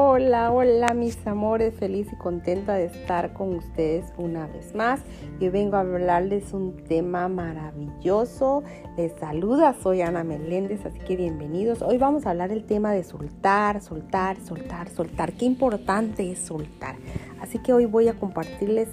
Hola, 0.00 0.52
hola 0.52 0.94
mis 0.94 1.26
amores, 1.26 1.74
feliz 1.74 2.06
y 2.12 2.14
contenta 2.14 2.74
de 2.74 2.84
estar 2.84 3.32
con 3.32 3.56
ustedes 3.56 4.12
una 4.16 4.46
vez 4.46 4.72
más. 4.72 5.00
Yo 5.40 5.50
vengo 5.50 5.74
a 5.74 5.80
hablarles 5.80 6.52
un 6.52 6.76
tema 6.84 7.26
maravilloso. 7.26 8.62
Les 8.96 9.10
saluda, 9.18 9.74
soy 9.82 10.02
Ana 10.02 10.22
Meléndez, 10.22 10.86
así 10.86 11.00
que 11.00 11.16
bienvenidos. 11.16 11.82
Hoy 11.82 11.98
vamos 11.98 12.26
a 12.26 12.30
hablar 12.30 12.52
el 12.52 12.64
tema 12.64 12.92
de 12.92 13.02
soltar, 13.02 13.82
soltar, 13.82 14.36
soltar, 14.38 14.88
soltar. 14.88 15.32
Qué 15.32 15.46
importante 15.46 16.30
es 16.30 16.38
soltar. 16.38 16.94
Así 17.40 17.58
que 17.58 17.72
hoy 17.72 17.86
voy 17.86 18.06
a 18.06 18.14
compartirles 18.14 18.90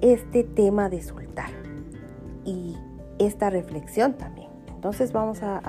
este 0.00 0.44
tema 0.44 0.88
de 0.88 1.02
soltar 1.02 1.50
y 2.46 2.74
esta 3.18 3.50
reflexión 3.50 4.14
también. 4.14 4.48
Entonces 4.68 5.12
vamos 5.12 5.42
a, 5.42 5.60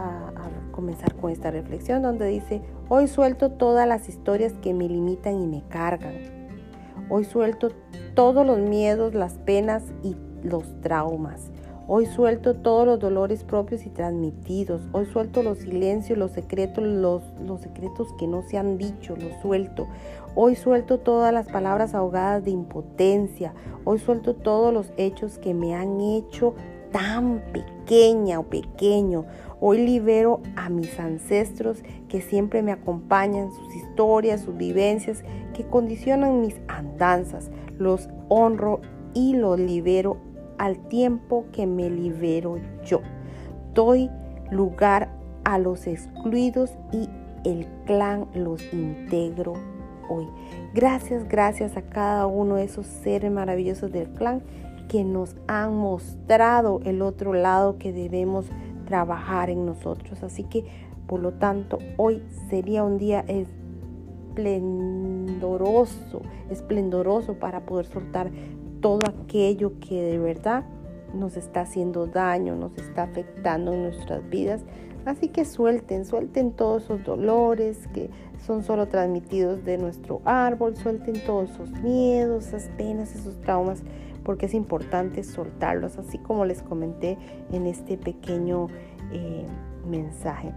comenzar 0.78 1.16
con 1.16 1.32
esta 1.32 1.50
reflexión 1.50 2.04
donde 2.04 2.28
dice, 2.28 2.61
hoy 2.88 3.07
suelto 3.07 3.50
todas 3.50 3.88
las 3.88 4.07
historias 4.10 4.54
que 4.61 4.75
me 4.75 4.88
limitan 4.88 5.42
y 5.42 5.47
me 5.47 5.64
cargan. 5.70 6.14
Hoy 7.10 7.25
suelto 7.25 7.71
todos 8.14 8.46
los 8.46 8.60
miedos, 8.60 9.15
las 9.15 9.39
penas 9.39 9.82
y 10.04 10.15
los 10.43 10.79
traumas. 10.82 11.50
Hoy 11.87 12.06
suelto 12.06 12.54
todos 12.54 12.86
los 12.86 13.00
dolores 13.00 13.43
propios 13.43 13.87
y 13.87 13.89
transmitidos. 13.89 14.84
Hoy 14.92 15.07
suelto 15.07 15.42
los 15.42 15.57
silencios, 15.57 16.20
los 16.20 16.32
secretos, 16.32 16.84
los, 16.84 17.23
los, 17.43 17.62
secretos 17.62 18.09
que 18.20 18.28
no 18.28 18.43
se 18.43 18.59
han 18.59 18.78
dicho, 18.78 19.15
los 19.15 19.34
suelto. 19.42 19.87
Hoy 20.36 20.56
suelto 20.56 21.00
todas 21.00 21.34
las 21.34 21.48
palabras 21.48 21.96
ahogadas 21.96 22.43
de 22.43 22.51
impotencia. 22.51 23.56
Hoy 23.84 23.98
suelto 23.98 24.36
todos 24.36 24.71
los 24.71 24.92
hechos 24.98 25.39
que 25.39 25.56
me 25.56 25.73
han 25.73 26.00
hecho 26.01 26.54
tan 26.92 27.42
pequeña 27.54 28.39
o 28.39 28.43
pequeño. 28.43 29.25
Hoy 29.60 29.79
libero 29.79 30.42
a 30.56 30.70
mis 30.70 31.00
ancestros 31.00 31.84
que 32.09 32.22
siempre 32.22 32.61
me 32.61 32.72
acompañan, 32.72 33.52
sus 33.52 33.76
historias, 33.76 34.42
sus 34.42 34.56
vivencias 34.56 35.23
que 35.56 35.66
condicionan 35.66 36.42
mis 36.42 36.56
andanzas. 36.68 37.50
Los 37.80 38.08
honro 38.30 38.81
y 39.16 39.36
los 39.36 39.59
libero 39.59 40.18
al 40.59 40.78
tiempo 40.90 41.46
que 41.52 41.66
me 41.66 41.90
libero 41.90 42.58
yo. 42.86 43.02
Doy 43.73 44.12
lugar 44.52 45.09
a 45.44 45.58
los 45.58 45.88
excluidos 45.88 46.78
y 46.92 47.09
el 47.44 47.66
clan 47.86 48.28
los 48.36 48.62
integro 48.74 49.53
hoy. 50.09 50.28
Gracias, 50.74 51.28
gracias 51.28 51.78
a 51.78 51.81
cada 51.81 52.28
uno 52.28 52.56
de 52.56 52.66
esos 52.66 52.86
seres 52.86 53.31
maravillosos 53.31 53.92
del 53.92 54.09
clan 54.09 54.44
que 54.88 55.03
nos 55.03 55.36
han 55.48 55.76
mostrado 55.76 56.80
el 56.86 57.02
otro 57.02 57.34
lado 57.34 57.78
que 57.78 57.92
debemos 57.92 58.46
trabajar 58.88 59.52
en 59.52 59.66
nosotros. 59.66 60.24
Así 60.24 60.46
que, 60.46 60.66
por 61.06 61.20
lo 61.20 61.34
tanto, 61.34 61.78
hoy 61.98 62.24
sería 62.50 62.84
un 62.84 62.98
día 62.98 63.24
esplendoroso, 63.28 66.24
esplendoroso 66.50 67.36
para 67.36 67.66
poder 67.66 67.86
soltar 67.86 68.32
todo 68.82 69.02
aquello 69.08 69.74
que 69.80 70.02
de 70.02 70.18
verdad 70.18 70.66
nos 71.14 71.38
está 71.38 71.62
haciendo 71.62 72.08
daño, 72.08 72.56
nos 72.56 72.76
está 72.78 73.04
afectando 73.04 73.74
en 73.74 73.84
nuestras 73.84 74.28
vidas. 74.30 74.64
Así 75.06 75.30
que 75.30 75.46
suelten, 75.46 76.06
suelten 76.06 76.52
todos 76.52 76.84
esos 76.84 77.04
dolores 77.04 77.88
que 77.94 78.10
son 78.46 78.64
solo 78.64 78.88
transmitidos 78.88 79.64
de 79.64 79.78
nuestro 79.78 80.22
árbol, 80.26 80.76
suelten 80.76 81.24
todos 81.26 81.52
esos 81.52 81.72
miedos, 81.82 82.48
esas 82.48 82.70
penas, 82.78 83.16
esos 83.16 83.40
traumas 83.42 83.84
porque 84.28 84.47
es 84.47 84.53
importante 84.53 85.23
soltarlos, 85.23 85.97
así 85.97 86.17
como 86.17 86.44
les 86.44 86.61
comenté 86.61 87.17
en 87.53 87.66
este 87.66 87.97
pequeño 87.97 88.67
eh, 89.14 89.45
mensaje. 89.88 90.52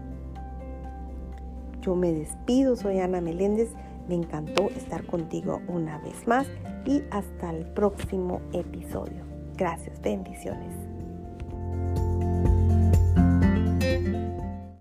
Yo 1.80 1.94
me 1.94 2.12
despido, 2.12 2.74
soy 2.74 2.98
Ana 2.98 3.20
Meléndez, 3.20 3.70
me 4.08 4.16
encantó 4.16 4.64
estar 4.70 5.06
contigo 5.06 5.62
una 5.68 5.98
vez 5.98 6.27
más 6.27 6.48
y 6.84 7.05
hasta 7.12 7.50
el 7.50 7.64
próximo 7.67 8.40
episodio. 8.52 9.22
Gracias, 9.56 10.02
bendiciones. 10.02 10.99